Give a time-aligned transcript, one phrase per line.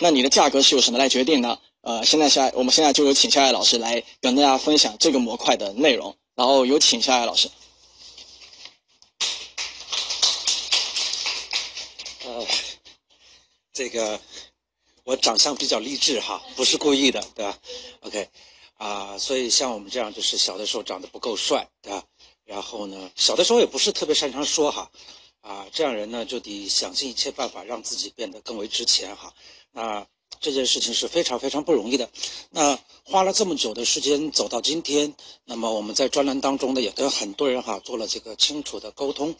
[0.00, 1.58] 那你的价格是由什么来决定呢？
[1.80, 6.16] 呃，现在下，我们现在就有请夏爱老师来跟大家分享这个模块的内容。
[6.34, 7.50] 然后有请夏爱老师。
[12.24, 12.46] 呃，
[13.72, 14.20] 这个
[15.04, 17.58] 我长相比较励志哈，不是故意的，对吧
[18.00, 18.28] ？OK，
[18.76, 22.04] 啊，所以像我们这样，就是小的时候长得不够帅，对吧？
[22.44, 24.90] 然后呢，小的时候也不是特别擅长说哈，
[25.40, 29.32] 啊，这样人呢就得想尽一切办法让自己变得更为值钱哈。
[29.72, 30.06] 那
[30.40, 32.08] 这件事情是非常非常不容易的。
[32.50, 35.14] 那花了这么久的时间走到今天，
[35.44, 39.34] 那么我们在专栏当中呢，也跟很多人哈做了这个清楚的沟通。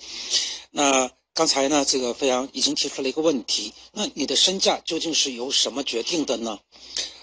[0.70, 6.58] 那刚才呢，这个飞扬已经提出了一个问题：那你的身价究竟是由什么决定的呢？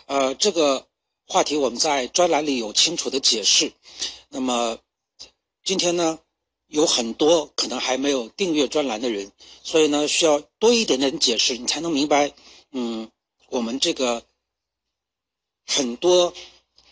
[0.05, 0.87] 呃，这个
[1.27, 3.73] 话题我们在专栏里有清楚的解释。
[4.29, 4.77] 那么
[5.63, 6.19] 今天呢，
[6.67, 9.31] 有很多可能还没有订阅专栏的人，
[9.63, 12.33] 所以呢，需要多一点点解释，你才能明白。
[12.71, 13.09] 嗯，
[13.49, 14.23] 我们这个
[15.65, 16.33] 很多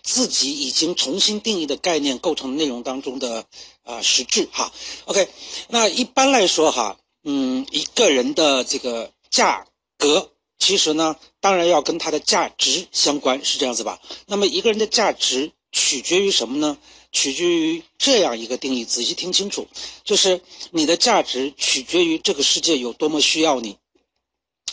[0.01, 3.45] 自己已经重新定义的概念构成内容当中的
[3.83, 4.71] 啊实质哈。
[5.05, 5.27] OK，
[5.69, 9.65] 那一般来说哈，嗯，一个人的这个价
[9.97, 13.99] 格，其实呢，当然要跟他的价值相关，是这样子吧？
[14.27, 16.77] 那么一个人的价值取决于什么呢？
[17.13, 19.65] 取决于这样一个定义，仔细听清楚，
[20.03, 23.77] 就是你的价值取决于这个世界有多么需要你。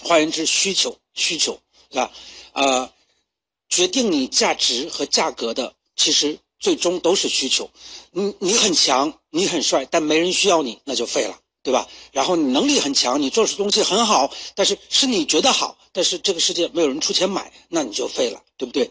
[0.02, 1.60] 换言之，需求需求
[1.90, 2.10] 是吧？
[2.52, 2.90] 呃，
[3.68, 7.70] 决定你价值和价格的，其实最终都是需求。
[8.10, 11.86] 你你很强，你很帅，但没人需要你，那就废了，对吧？
[12.10, 18.90] 然后你能力很强，你做出东西很好，但是是你觉得好，但是这个世界没有人出钱买，那你就废了，对不对？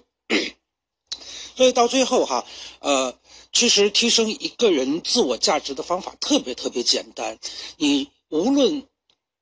[1.56, 2.45] 所以到最后哈，
[2.80, 3.13] 呃，
[3.52, 7.38] 其实提升一个人自我价值的方法特别特别简单，
[7.78, 8.88] 你无论。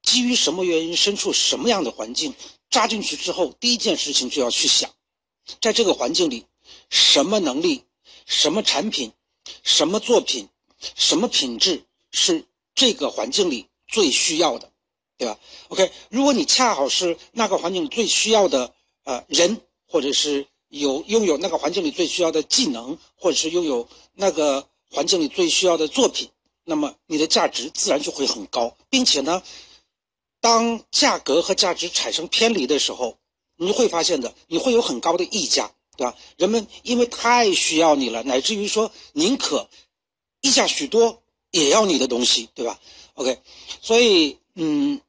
[0.04, 2.34] 基于什么原因，身处什么样的环境，
[2.70, 4.90] 扎进去之后，第一件事情就要去想，
[5.60, 6.46] 在这个环境里，
[6.90, 7.84] 什么能力、
[8.26, 9.12] 什么产品、
[9.64, 10.48] 什么作品、
[10.96, 14.72] 什么品质是这个环境里最需要的，
[15.18, 15.38] 对吧
[15.68, 19.60] ？OK，如果你恰好是那个环境最需要的呃人，
[19.90, 26.30] 或者是有拥有那个环境里最需要的技能，或者是拥有那个环境里最需要的作品，
[26.64, 29.42] 那么你的价值自然就会很高，并且呢。
[30.40, 33.18] 当价格和价值产生偏离的时候，
[33.56, 36.16] 你会发现的，你会有很高的溢价，对吧？
[36.38, 39.68] 人们因为太需要你了，乃至于说宁可
[40.42, 42.80] 溢价许多也要你的东西，对吧
[43.16, 43.42] ？OK，
[43.82, 45.02] 所以嗯，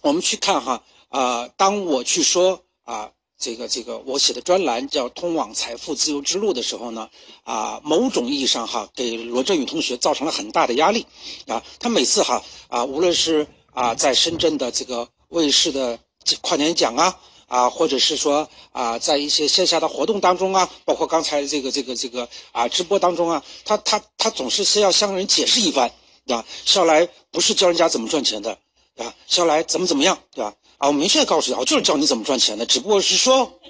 [0.00, 7.10] 我们去看哈啊，当我去说啊这个这个我写的专栏叫《通往财富自由之路》的时候呢，
[7.42, 11.04] 啊，某种意义上哈给罗振宇同学造成了很大的压力
[11.48, 15.98] 啊，他每次哈啊无论是啊，在深圳的这个卫视的
[16.40, 25.90] 跨年奖啊，啊，或者是说啊，在一些线下的活动当中啊，包括刚才这个这个这个啊直播当中啊，他他他总是先要向人解释一番，
[26.24, 26.44] 对吧？
[26.64, 28.56] 笑来不是教人家怎么赚钱的，
[28.94, 29.12] 对吧？
[29.26, 30.54] 笑来怎么怎么样，对吧？
[30.82, 33.60] 啊，我明确告诉你，我就是教你怎么赚钱的，只不过是说，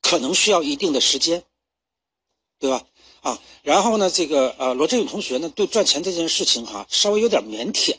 [0.00, 1.42] 可能需要一定的时间，
[2.60, 2.84] 对吧？
[3.22, 7.96] 啊，然后呢，这个呃，罗振宇同学呢，对赚钱这件事情哈，稍微有点腼腆。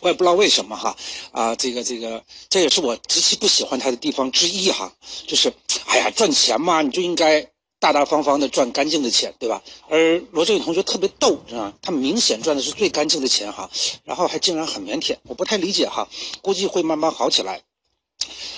[0.00, 0.96] 我也不知道为什么哈，
[1.30, 4.92] 啊，这个这个，这也是我极其不喜欢他的地方之一哈，
[5.28, 5.52] 就是，
[5.86, 7.48] 哎呀，赚钱嘛，你就应该
[7.82, 9.60] 大大方方的赚干净的钱，对吧？
[9.88, 11.74] 而罗振宇同学特别逗，是吧？
[11.82, 13.68] 他明显赚的是最干净的钱哈，
[14.04, 16.08] 然后还竟然很腼腆，我不太理解哈，
[16.42, 17.60] 估计会慢慢好起来。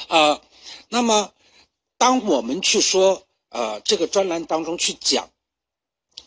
[0.09, 0.43] 啊，
[0.91, 1.33] 那么，
[1.97, 5.31] 当我们去说呃这个专栏当中去讲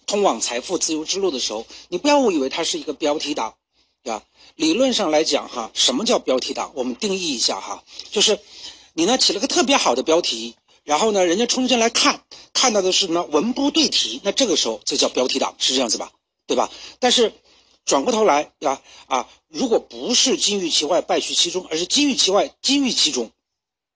[0.08, 3.54] 通往财富自由之路的时候，你不要误以为它是一个标题党。
[4.06, 4.24] 啊，
[4.56, 6.72] 理论上来讲哈，什么叫标题党？
[6.74, 8.40] 我们定义一下哈，就是
[8.94, 10.56] 你呢起了个特别好的标题，
[10.88, 16.14] 然后呢人家冲进来看，看到的是呢文不对题，那这个时候这叫标题党，是这样子吧？
[16.48, 16.72] 对吧？
[17.00, 17.34] 但是
[17.84, 23.30] 转过头来对吧啊，如果不是金玉其外败絮其中，而是金玉其外金玉其中，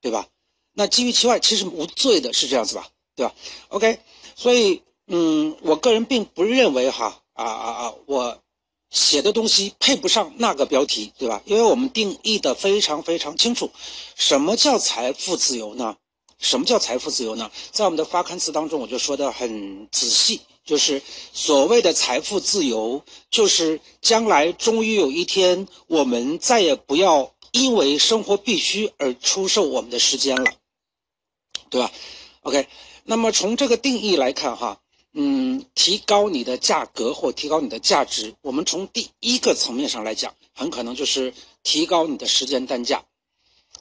[0.02, 0.28] 对吧？
[0.74, 2.90] 那金玉其外其实无罪的，是这样子吧？
[3.16, 3.34] 对吧
[3.70, 3.98] ？OK，
[4.36, 8.38] 所以嗯，我个人并不认为哈啊啊啊我。
[8.94, 11.42] 写的东西配不上那个标题，对吧？
[11.46, 13.72] 因为我们定义的非常非常清楚，
[14.18, 15.96] 什么叫财富自由呢？
[16.42, 17.50] 什么叫财富自由呢？
[17.72, 21.02] 在我们的发刊词当中，我就说的很仔细，就是
[21.32, 30.52] 所谓的财富自由，就是将来终于有一天，我们再也不要因为生活必须而出售我们的时间了，
[31.70, 31.92] 对吧
[32.42, 32.68] ？OK，
[33.06, 34.80] 那么从这个定义来看，哈。
[35.14, 41.34] 嗯，提高你的价格或提高你的价值，我们从第一个层面上来讲，很可能就是
[41.64, 43.04] 提高你的时间单价。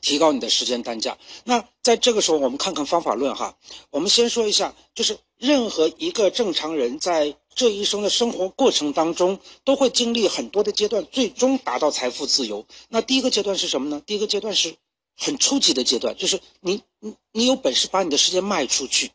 [0.00, 1.16] 提高你的时间单价。
[1.44, 3.56] 那在这个时候，我们看看方法论哈。
[3.90, 12.66] 我们先说一下，就是任何一个正常人在这一生的生活过程当中，都会经历很多的阶段，最终达到财富自由。
[12.88, 14.02] 那第一个阶段是什么呢？
[14.04, 14.74] 第一个阶段是
[15.16, 19.10] 很初级的阶段，就是你你你有本事把你的时间卖出去，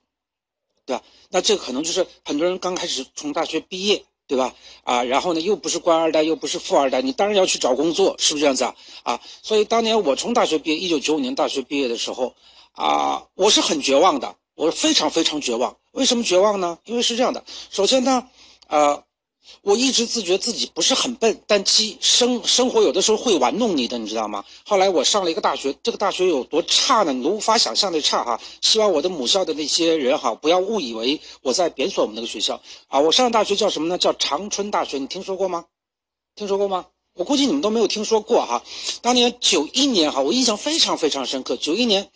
[0.86, 1.04] 对吧？
[1.30, 4.06] 那这可能就是很多人刚开始从大学毕业。
[4.28, 4.54] 对吧？
[4.84, 8.76] 啊，然后呢，又不是官二代，又不是富二代，你当然要去找工作，是不是这样子啊？
[9.04, 12.36] 啊，所以当年我从大学毕业，一九九五年大学毕业的时候，
[12.74, 15.76] 啊，我是很绝望的，我非常非常绝望。
[15.92, 16.78] 为什么绝望呢？
[16.86, 18.28] 因为是这样的，首先呢，
[18.68, 19.04] 呃。
[19.62, 24.44] 我一直自觉自己不是很笨，但其生生活有的时候会玩弄你的，你知道吗？
[24.66, 27.14] 后来我上了一个大学，这个大学有多差呢？
[27.14, 28.40] 你都无法想象的差哈。
[28.62, 33.00] 希望我的母校的那些人哈，不要误以为我在贬损我们那个学校啊。
[33.00, 33.98] 我上的大学叫什么呢？
[33.98, 35.66] 叫长春大学，你听说过吗？
[36.36, 36.86] 听说过吗？
[37.14, 38.64] 我估计你们都没有听说过哈。
[39.02, 41.56] 当年九一年哈，我印象非常非常深刻。
[41.56, 42.10] 九一年。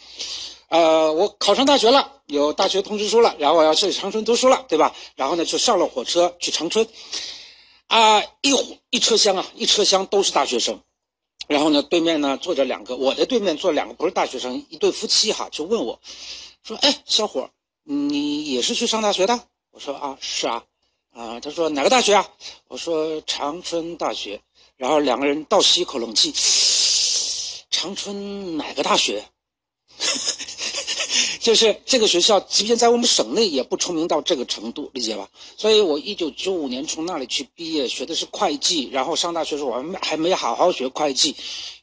[0.70, 4.96] 呃，我考上大学了，有大学通知书了，然后我要去长春读书了，对吧？
[5.16, 6.88] 然后呢，就上了火车去长春，
[7.88, 10.80] 啊，一一车厢啊，一车厢都是大学生，
[11.48, 16.00] 然后呢，对面呢坐着两个，我的对面坐两个不是大学生，一对夫妻哈，就问我，
[16.62, 17.50] 说，哎，小伙，
[17.84, 19.40] 你也是去上大学的？
[19.72, 20.64] 我说啊，是啊，
[21.14, 22.30] 啊，他说哪个大学啊？
[22.68, 24.40] 我说长春大学，
[24.78, 26.32] 然后两个人倒吸一口冷气，
[27.72, 29.26] 长春哪个大学？
[31.40, 35.30] 就是这个学校，即便在我们省内也不出名到这个程度，理解吧？
[35.56, 41.34] 所以我一九九五年从那里去毕业，学的是会计，然后上大学时候我还还没好好学会计，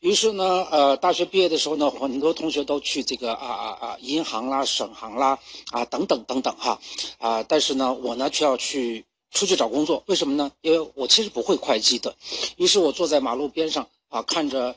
[0.01, 5.39] 于是呢，呃，大学毕业的时候呢，很多同学都去这个啊啊啊银行啦、省行啦
[5.71, 6.79] 啊等等等等哈，
[7.17, 10.53] 啊，但是呢，我呢却要去出去找工作，为什么呢？
[10.61, 12.15] 因为我其实不会会计的，
[12.57, 14.77] 于是我坐在马路边上啊，看着。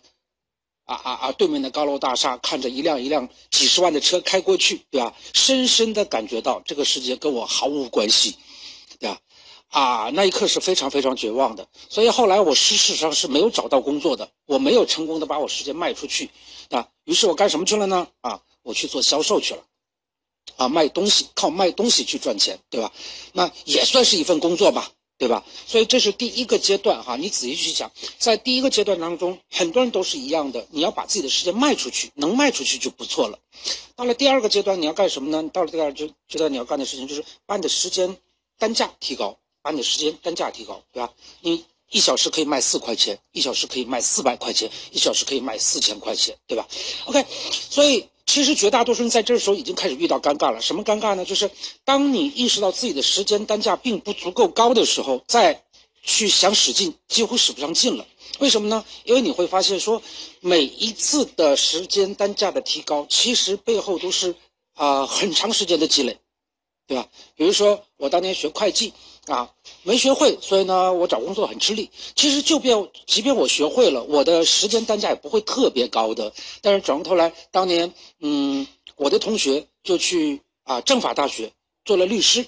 [0.89, 1.31] 啊啊啊！
[1.33, 5.13] 对面的高楼大厦，看着一辆一辆几十万的车开过去，对吧？
[5.35, 8.35] 深深的感觉到这个世界跟我毫无关系，
[8.99, 9.19] 对吧？
[9.67, 11.67] 啊，那一刻是非常非常绝望的。
[11.89, 16.27] 所以后来我事实上是没有找到工作的，我没有成功的把我时间卖出去，
[16.71, 18.07] 啊，于是我干什么去了呢？
[18.21, 19.63] 啊，我去做销售去了，
[20.55, 22.91] 啊，卖东西，靠卖东西去赚钱，对吧？
[23.33, 24.89] 那也算是一份工作吧。
[25.19, 25.45] 对吧？
[25.67, 33.37] 所以这是第一个阶段哈，你仔细去想，在第一个阶段当中，很多人都是一样的，你要把自己的时间卖出去，能卖出去就不错了。
[33.97, 35.49] 到了第二个阶段，你要干什么呢？
[35.53, 38.15] 到了第二阶阶段，你要干的事情就是把你的时间
[38.57, 41.11] 单价提高，把你的时间单价提高，对吧？
[41.41, 46.65] 你一小时可以卖四块钱，一小时可以卖四百块钱，一小时可以卖四千块钱，对吧
[47.05, 48.07] ？OK，所以。
[48.29, 50.61] 其实绝大多数人在这时候已经开始遇到尴尬了。
[50.61, 51.25] 什么尴尬呢？
[51.25, 51.49] 就是
[51.83, 55.63] 当你意识到自己的时间单价并不足够高的时候，再
[56.03, 58.05] 去想使劲，几乎使不上劲了。
[58.37, 58.85] 为什么呢？
[59.03, 59.99] 因为你会发现说，
[60.41, 64.35] 每一次的时间单价的提高，其实背后都是
[64.75, 66.19] 啊很长时间的积累，
[66.85, 67.09] 对吧？
[67.35, 68.93] 比如说我当年学会计。
[69.29, 69.53] 啊，
[69.83, 71.91] 没学会，所以呢，我找工作很吃力。
[72.15, 76.33] 其实，就便即便我学会了，我的时间单价也不会特别高的。
[76.63, 78.65] 但是转过头来，当年，嗯，
[78.95, 81.51] 我的同学就去啊政法大学
[81.85, 82.43] 做了律师，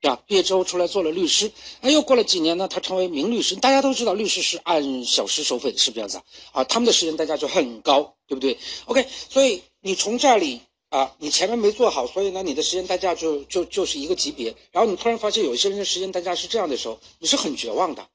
[0.00, 0.20] 对吧？
[0.26, 3.54] 毕业之后出来做了律师，那又过了几年呢，他成为名律师。
[3.54, 6.24] 大家都知道，律师是按小时收费的，是不是这样子啊？
[6.62, 10.62] 啊，他们的时间单价就很高，对不对？OK，所以你从这里。
[10.92, 14.54] 啊，你前面没做好，所以呢，你的时间单价就就就是一个级别。
[14.72, 18.06] 然后你突然发现有一些人的时间单价是这样的时候，你是很绝望的，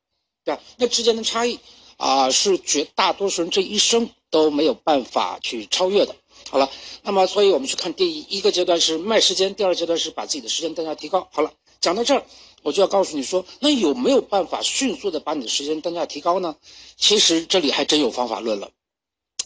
[0.45, 0.61] 对吧？
[0.77, 1.59] 那之间的差异
[1.97, 6.15] 啊，是绝大多数人这一生都没有办法去超越的。
[6.51, 6.69] 好了，
[7.01, 11.27] 那么所以我们去看第一个阶段是卖时间，第二阶段是把自己的时间单价提高。
[11.31, 12.23] 好了，讲到这儿，
[12.61, 16.55] 我就要告诉你说，那有没有办法迅速的把你的时间单价提高呢？
[16.95, 18.69] 其实这里还真有方法论了，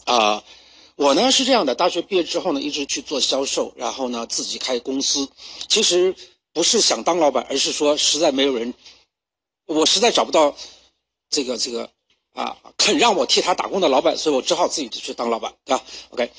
[0.04, 0.44] 啊。
[0.96, 5.28] 我呢是这样的，大学毕业之后呢，一直去做销售，然后呢自己开公司。
[5.68, 6.14] 其实
[6.52, 8.72] 不是想当老板，而是说实在没有人，
[9.66, 10.54] 我实在找不到
[11.30, 11.88] 这个这个
[12.34, 16.30] 啊肯让我替他打工的老板，所以我只好自己去当老板，对吧？OK。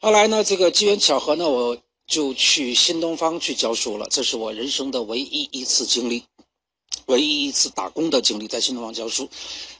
[0.00, 1.76] 后来呢，这个机缘巧合呢，我
[2.06, 4.06] 就去新东方去教书了。
[4.10, 6.24] 这是我人生的唯一一次经历。
[7.06, 9.28] 唯一一次打工的经历，在新东方教书。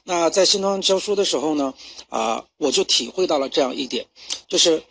[0.03, 1.73] 那在新东方教书的时候呢，
[2.09, 4.05] 啊，我就体会到了这样一点，
[4.47, 4.83] 就是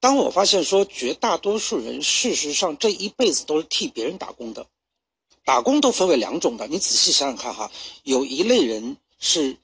[0.00, 4.66] 当我发现说，绝大多数人事实上这一辈子都是替别人打工的。
[5.44, 7.70] 打工都分为两种的，你仔细想想看哈，
[8.04, 9.56] 有一类人是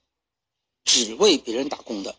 [0.84, 2.16] 只为别人打工的，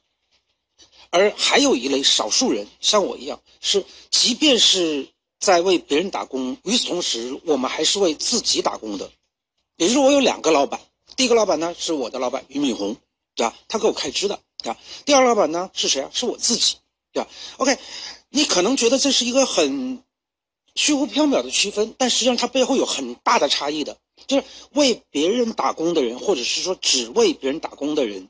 [1.10, 5.10] 而还有一类少数人，像我一样，是即便是
[5.40, 9.12] 在为别人打工，与此同时，我们还是为自己打工的。
[9.80, 10.80] 也就是我有两个老板，
[11.16, 12.98] 第一个老板呢是我的老板俞敏洪，
[13.34, 13.56] 对吧？
[13.70, 14.78] 他给我开支的，对吧。
[15.06, 16.12] 第二老板呢是谁啊？
[16.14, 16.76] 是我自己，
[17.14, 17.78] 对吧？OK，
[18.30, 20.04] 你可能觉得这是一个很
[20.76, 23.98] 虚无缥缈的区分，但实际上它背后有很大的差异的。
[24.28, 24.44] 就是
[24.74, 28.28] 为别人打工的人，或者是说只为别人打工的人，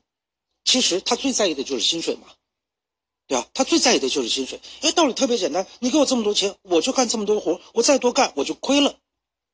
[0.64, 2.28] 其实他最在意的就是薪水嘛，
[3.26, 3.48] 对吧？
[3.52, 4.60] 他最在意的就是薪水。
[4.82, 8.94] 因为，道理特别简单，你给我这么多钱，我就干这么多活，我再多干我就亏了，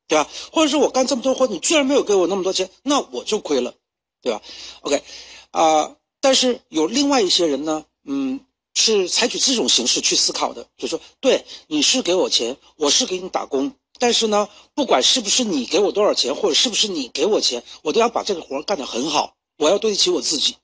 [0.08, 0.28] 对吧？
[0.52, 3.74] 或者是我干这么多活，你居然没有给我那么多钱，那我就亏了，
[4.22, 4.40] 对吧
[4.82, 5.02] ？OK，
[5.50, 8.40] 啊，但是有另外一些人呢，嗯，
[8.74, 13.72] 是采取这种形式去思考的，就说，对，你是给我钱，我是给你打工。
[13.98, 19.34] 但是呢，不管是不是你给我多少钱，或者是不是你给我钱，我都要把这个活干得很好。
[19.56, 20.56] 我要对得起我自己，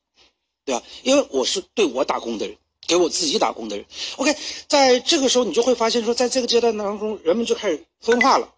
[0.67, 0.83] 对吧？
[1.03, 2.57] 因为我是对我打工的人，
[2.87, 3.87] 给我自己打工的人。
[4.17, 4.37] OK，
[4.69, 8.53] 在这个时候，你就会发现说，在这个阶段当中，人们就开始分化了。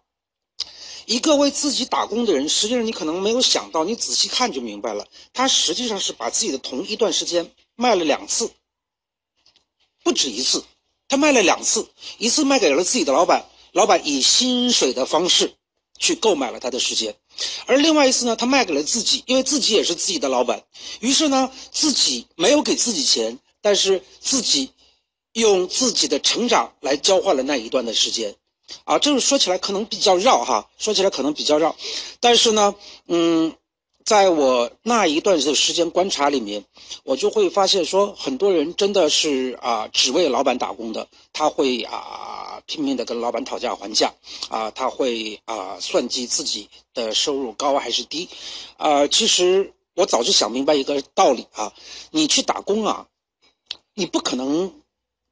[1.05, 8.51] 一个为自己打工的人，实际上你可能没有想到，你仔细看就明白了，他实际上是把自己的同一段时间卖了两次，
[10.03, 10.63] 不止一次，
[11.07, 13.45] 他卖了两次，一次卖给了自己的老板。
[13.71, 15.53] 老板以薪水的方式
[15.99, 17.13] 去购买了他的时间，
[17.65, 20.63] 而另外一次呢，他卖给了自己，因为自己也是自己的老板。
[21.01, 24.71] 于是呢，自己没有给自己钱，但是自己
[25.33, 28.33] 用自己的成长来交换了那一段的时间。
[28.83, 31.75] 啊，这个说起来可能比较绕哈，说起来可能比较绕，
[32.19, 32.75] 但是呢，
[33.07, 33.53] 嗯。
[34.05, 36.63] 在我那一段的时间观察里面，
[37.03, 41.07] 我就会发现说，很多人真的是啊，只为老板打工的。
[41.33, 44.13] 他会啊，拼命的跟老板讨价还价，
[44.47, 48.29] 啊，他会啊，算计自己的收入高还是低，
[48.77, 51.73] 啊，其实我早就想明白一个道理啊，
[52.11, 53.07] 你去打工啊，
[53.95, 54.71] 你不可能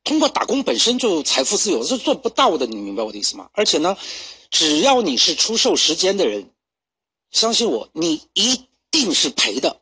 [0.03, 2.65] 通过打工本身就财富自由，是做不到的。
[2.65, 3.49] 你明白我的意思吗？
[3.53, 3.97] 而且呢，
[4.49, 6.49] 只要你是出售时间的人。
[7.31, 9.81] 相信我，你一定是赔的，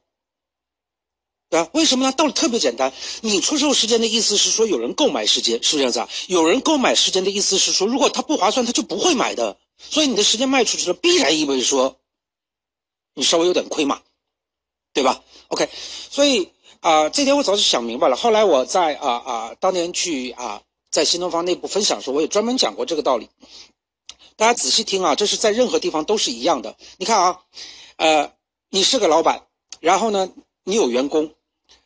[1.49, 1.69] 对吧？
[1.73, 2.13] 为什么呢？
[2.13, 6.07] 道理特别简单，你出售时间的意思是说有人购买时间，是不是这样子啊？
[6.27, 9.57] 有人购买时间的意思是说，如果他不划算，他就不会买的。
[9.77, 11.99] 所以你的时间卖出去了，必然意味着说，
[13.15, 14.01] 你稍微有点亏嘛，
[14.93, 15.67] 对吧？OK，
[16.09, 16.49] 所以
[16.81, 18.15] 啊，这点我早就想明白了。
[18.15, 23.29] 后来我在啊啊当年去啊在新东方内部分享的时候，我也专门讲过这个道理。
[24.35, 26.75] 大家仔细听啊，这是在任何地方都是一样的。
[26.97, 27.39] 你看啊，
[27.97, 28.31] 呃，
[28.71, 29.43] 你是个老板，
[29.79, 30.31] 然后呢，
[30.63, 31.31] 你有员工，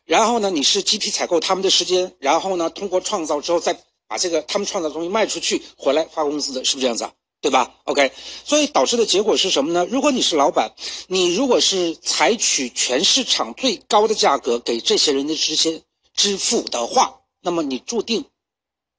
[0.06, 7.12] 然后呢，你是集体采购他们的时间，然后呢，通过创造之后再把这个他们创造的东西卖出去，回来发工资的，是不是这样子啊？
[7.40, 8.12] 对吧？OK，
[8.44, 9.86] 所以导致的结果是什么呢？
[9.90, 10.72] 如果你是老板，
[11.06, 15.82] 你如果是采取全市场最高的价格给这些人的这些
[16.14, 18.24] 支付的话，那么你注定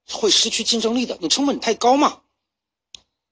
[0.08, 2.20] 会失去竞争力的，你成本太高嘛。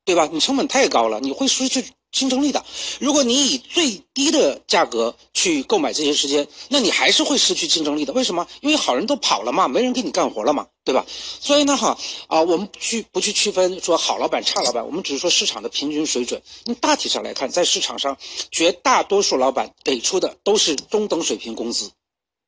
[0.05, 0.29] 对吧？
[0.31, 1.85] 你成本太高了，你会失去
[2.17, 2.65] 竞争力的。
[2.99, 8.13] 如果你以最低的价格去购买这些时间，那你还是会失去竞争力的。
[8.15, 8.47] 为什么？
[8.63, 11.05] 因为好人都跑了嘛，没人给你干活了嘛，对吧？
[11.09, 14.85] 所以呢，哈啊，我们去不去区分说好老板、差老板？
[14.87, 16.41] 我们只是说市场的平均水准。
[16.65, 18.17] 你大体上来看，在市场上，
[18.51, 21.91] 绝大多数老板给出的都是中等水平工资，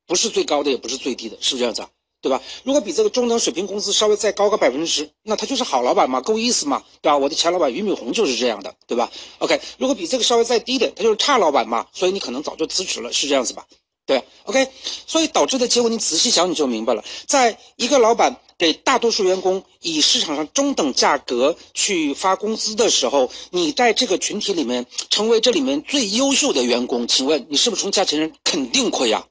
[0.07, 1.87] 不是最高的，也不是最低的，是不是这样子？
[2.21, 2.43] 对吧？
[2.65, 7.17] 如果比这个中等水平工资稍微再高个百分之十，那他就是好老板嘛，够意思嘛，对吧？
[7.17, 13.65] 我的前老板俞敏洪就是这样的，对吧？OK，如果比这个稍微再低点，他就是差老板嘛，所以你可能早就辞职了，是这样子吧？
[14.05, 14.67] 对，OK，
[15.07, 29.27] 所以导致的结果你仔细想你就明白了，在一个老板给大多数员工以市场上中等价格去发工资的时候，你在这个群体里面成为这里面最优秀的员工，请问你是不是从价钱上肯定亏呀？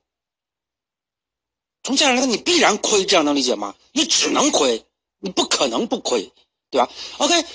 [1.87, 3.73] 从价值来看，你必然亏，这样能理解吗？
[3.93, 4.83] 你只能亏，
[5.21, 6.29] 你不可能不亏，
[6.69, 7.45] 对吧？OK，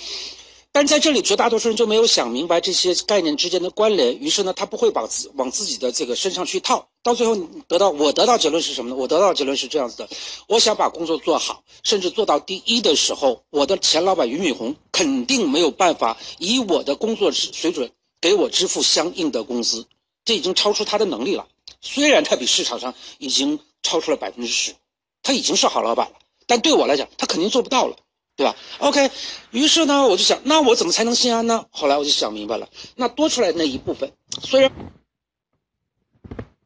[0.73, 7.37] 但在这里，绝大多数人就没有想明白这些概念之间的关联，于是呢，他不会把自往自己的这个身上去套，到最后
[7.69, 8.97] 得到我得到结论是什么呢？
[8.97, 10.09] 我得到结论是这样子的：
[10.49, 19.85] 我想把工作做好，甚至做到第一的时候，我的前老板俞敏洪肯定没有办法以我的工作水准给我支付相应的工资，
[20.25, 21.47] 这已经超出他的能力了。
[21.83, 23.61] 虽然他比市场上已经。
[23.83, 24.75] 超出了百分之十，
[25.23, 27.97] 他已经是好老板了，但对我来讲，他肯定做不到了，
[28.37, 29.11] 对吧？OK，
[29.51, 31.67] 于是呢，我就想，那我怎么才能心安呢？
[31.71, 34.13] 后来我就想明白了，那多出来那一部分，
[34.43, 34.71] 虽然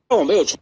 [0.08, 0.56] 我没有出。